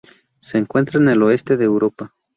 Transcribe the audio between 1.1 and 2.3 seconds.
oeste de Europa.